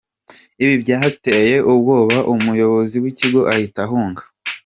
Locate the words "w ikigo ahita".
3.03-3.79